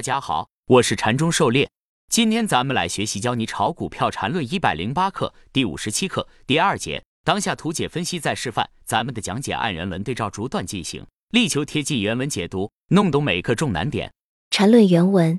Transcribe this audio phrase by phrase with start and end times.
[0.00, 1.68] 大家好，我是禅中狩猎。
[2.08, 8.70] 今天咱们来学习教你炒股票禅论一百零八课第五十七课第二节当下图解分析再示范。
[8.86, 14.10] 咱们的讲解按原文对照逐段进行，力求贴近原文解读，弄懂每课重难点。
[14.50, 15.38] 禅论原文。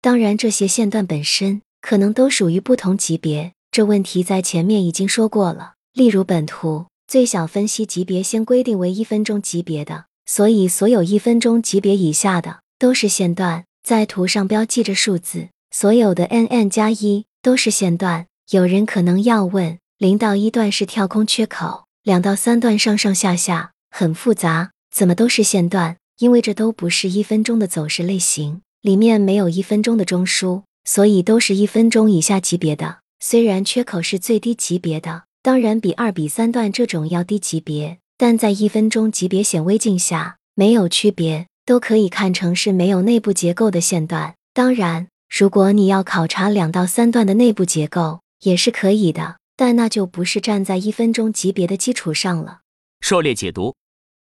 [0.00, 5.74] 当然，这些线段本身可能都属于不同级别，这问题在前面已经说过了。
[5.92, 13.64] 例如本图最小分析级别先规定为一分钟级别的，所以所有一分钟级别以下的都是线段。
[13.82, 18.26] 在图上标记着数字，所有的 n n 加一都是线段。
[18.50, 25.96] 有人可能要问，零到一段是跳空缺口，两到三段上上下下很复杂，怎么都是线段？
[26.18, 32.98] 因为这都不是一分钟的走势类型，里面没有一分钟的中枢，所以都是一分钟以下级别的。
[33.18, 41.46] 虽然缺口是最低级别的，当然比二比三段这种要低级别，但在一分钟级别显微镜下没有区别。
[41.64, 44.34] 都可以看成是没有内部结构的线段。
[44.52, 52.60] 当然，如果你要考察两到三段的内部结构，也是可以的，但那就不是站在一分钟级别的基础上了。
[53.00, 53.74] 狩猎解读，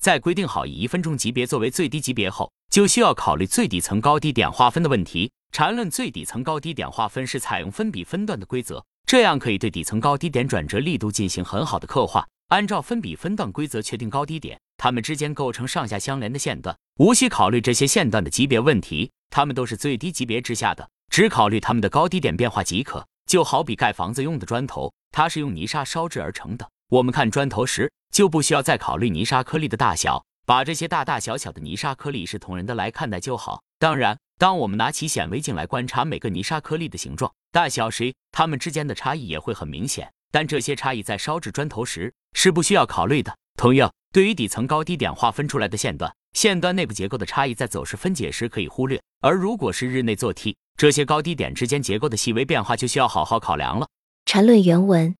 [0.00, 5.30] 在规定好以一分钟级别作为最低级别后，就需要考虑最底层高低点划分的问题。
[5.50, 12.26] 缠论最底层高低点划分是采用分比分段的规则，这样可以对底层高低点转折力度进行很好的刻画。
[12.48, 16.74] 按照分比分段规则确定高低点，它们之间构成上下相连的线段。
[16.98, 23.06] 无需考虑这些线段的级别问题，它们都是最低级别之下的，只考虑它们的高低点变化即可。
[23.26, 26.66] 就好比盖房子用的砖头，它是用泥沙烧制而成的。
[26.88, 33.62] 我们看砖头时，就不需要再考虑泥沙颗粒的大小，把这些大大小小的泥沙颗粒视同仁的来看待就好。
[33.78, 40.10] 当然，当我们拿起显微镜来观察每个泥沙颗粒的形状、大小时，它们之间的差异也会很明显。
[40.30, 43.36] 但这些差异在烧制砖头时是不需要考虑的。
[43.58, 46.14] 同样，对于底层高低点划分出来的线段。
[46.32, 53.88] 线段内部结构的差异在走势分解时可以忽略，而如果是日内做 T，这些高低点之间结构的细微变化就需要好好考量了。
[54.26, 55.16] 缠论原文，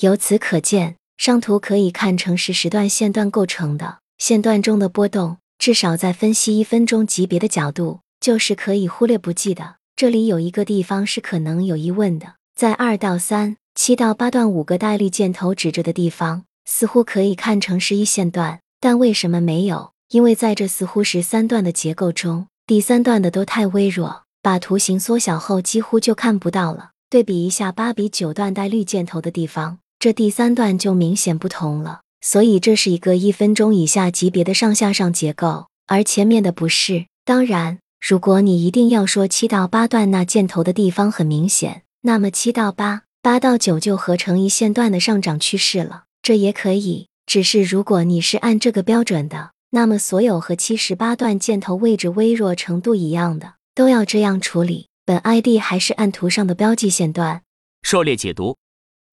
[0.00, 9.76] 由此可见，上图可以看成是时段线段构成的，线段中的波动，至少在分析一分钟级别的角度，就是可以忽略不计的。
[9.94, 19.92] 这里有一个地方是可能有疑问的，在二到三、七到八段五个带绿箭头指着的地方，似乎可以看成是一线段，但为什么没有？
[20.10, 26.90] 因为在这似乎是三段的结构中，第三段的都太微弱，把图形缩小后几乎就看不到了。
[27.08, 32.02] 对比一下八比九段带绿箭头的地方，这第三段就明显不同了。
[32.20, 37.06] 所以这是一个一分钟以下级别的上下上结构，而前面的不是。
[37.24, 47.08] 当然，如果你一定要说七到八段那箭头的地方很明显，那么七到八、八到九就合成一线段的上涨趋势了，这也可以。
[47.24, 49.52] 只是如果你是按这个标准的。
[49.70, 54.88] 那么，所有和七十八段箭头位置微弱程度一样的，都要这样处理。
[55.06, 57.44] 本 ID 还是按图上的标记线段。
[57.80, 58.58] 狩猎解读，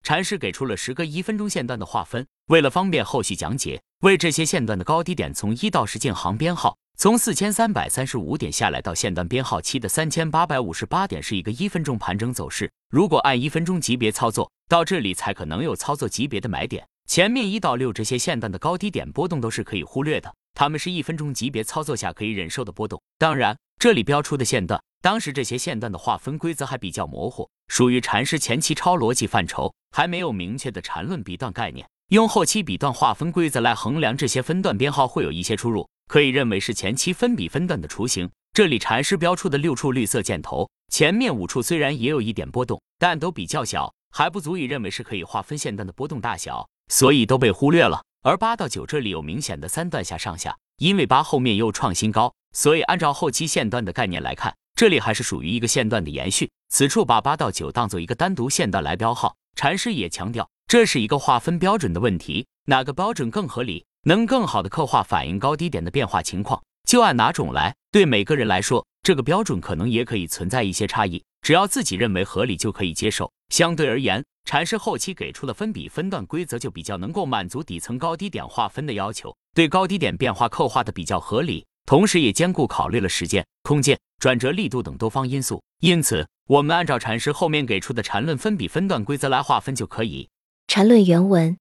[0.03, 12.69] 禅师给出了十个一分钟线段的划分，为了方便后续讲解，为这些线段的高低点从一到十进行编号，从四千三百三十五点下来到线段编号七的三千八百五十八点是一个一分钟盘整走势。
[12.89, 16.85] 如果按一分钟级别操作，到这里才可能有操作级别的买点。
[17.07, 20.33] 前面一到六这些线段的高低点波动都是可以忽略的。
[20.53, 23.01] 它们是一分钟级别操作下可以忍受的波动。
[23.17, 31.85] 当然，这里标出的线段，当时这些线段的划分规则还比较模糊，属于禅师前期超逻辑范畴，还没有明确的禅论笔段概念。
[32.09, 38.29] 用后期笔段划分规则来衡量这些分段编号，会有一些出入，可以认为是前期分笔分段的雏形。
[38.53, 48.03] 这里禅师标出的六处绿色箭头，前面五处虽然也有一点波动，但都比较小，还不足以认为是可以划分线段的波动大小，所以都被忽略了。
[48.21, 56.49] 而八到九这里有明显的三段下上下，因为八后面又创新高，所以按照后期线段的概念来看，这里还是属于一个线段的延续。
[56.69, 59.35] 此处把八到九当做一个单独线段来标号。
[59.55, 67.73] 禅师也强调，这是一个划分标准的问题，哪个标准更合理，能更好的刻画反映高低点的变化情况，就按哪种来。
[67.89, 73.31] 对每个人来说，这个标准可能也可以存在一些差异，只要自己认为合理就可以接受。
[73.49, 74.25] 相对而言。
[74.45, 85.63] 禅师后期给出的分比分段规则就比较能够满足底层高低点划分的要求，对高低点变化刻画的比较合理，同时也兼顾考虑了时间、空间、转折力度等多方因素。
[85.81, 90.29] 因此，我们按照禅师后面给出的禅论分比分段规则来划分就可以。
[90.67, 91.57] 禅论原文：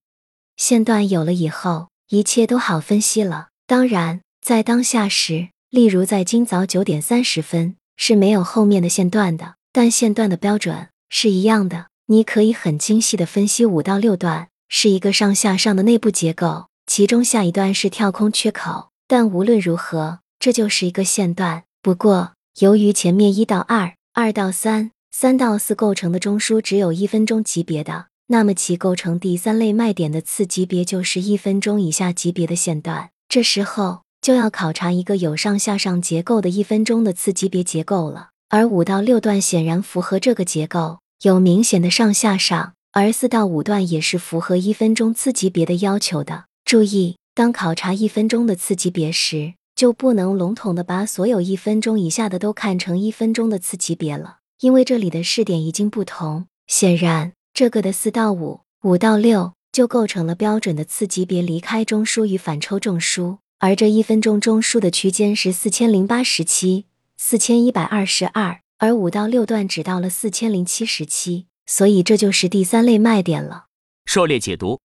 [0.58, 3.48] 线段有了以后，一切都好分析了。
[3.66, 11.86] 当然，在当下时，例如在今早九点三十分是没有后面的线段的，但线段的标准是一样的。
[12.06, 18.90] 你可以很精细的分析五到六段是一个上下上的内部结构，其中下一段是跳空缺口。
[19.08, 21.64] 但无论如何，这就是一个线段。
[21.82, 33.10] 不过由于前面一到二、二到三、三到四构成的中枢只有一分钟级别的，那么其构成第三类卖点的次级别就是一分钟以下级别的线段。
[33.28, 38.28] 这时候就要考察一个有上下上结构的一分钟的次级别结构了。
[38.54, 46.44] 而五到六段显然符合这个结构，有明显的上下上；而四到五段也是符合一分钟次级别的要求的。
[46.64, 56.46] 注意，当考察一分钟的次级别时，就不能笼统的把所有一分钟以下的都看成一分钟的次级别了，因为这里的试点已经不同。
[56.68, 66.84] 显然，这个的四到五、五到六就构成了标准的次级别离开中枢与反抽中枢，而这一分钟中枢的区间是四千零八十七。
[67.26, 73.68] 四千一百二十二，而五到六段只到了四千零七十七，所以这就是第三类卖点了。
[74.04, 74.78] 狩猎解读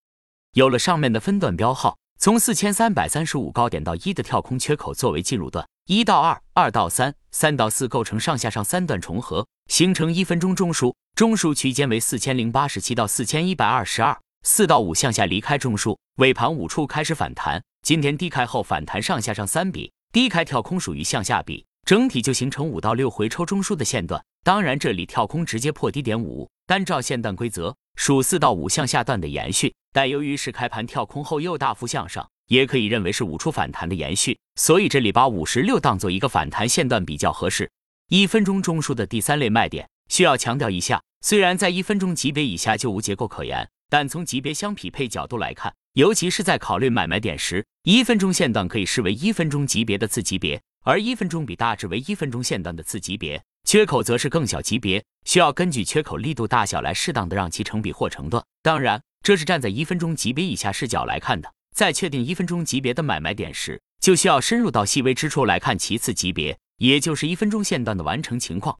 [0.53, 14.17] 有了上面的分段标号，从四千三百三十五高点到一的跳空缺口作为进入段，一到二、二到三、三到四构成上下上三段重合，形成一分钟中枢，中枢区间为四千零八十七到四千一百二十二。
[14.43, 21.65] 四到五向下离开中枢，尾盘五处开始反弹，今天低开后反弹上下上三笔，低开跳空属于向下笔。
[21.89, 37.67] 整体就形成五到六回抽中枢的线段，当然这里跳空直接破低点五，单照线段规则属四到五向下段的延续，但由于是开盘跳空后又大幅向上，也可以认为是五处反弹的延续，所以这里把五十六当做一个反弹线段比较合适。
[38.09, 50.61] 一分钟中枢的第三类卖点需要强调一下，虽然在一分钟级别以下就无结构可言，但从级别相匹配角度来看，尤其是在考虑买卖点时，一分钟线段可以视为一分钟级别的次级别。
[50.83, 58.43] 而一分钟比大致为一分钟线段的次级别，缺口则是更小级别，需要根据缺口力度大小来适当的让其成比或成段。
[58.61, 61.51] 当然，这是站在一分钟级别以下视角来看的。
[61.75, 68.77] 在确定一分钟级别的买卖点时，就需要深入到细微之处来看其次级别，也就是一分钟线段的完成情况。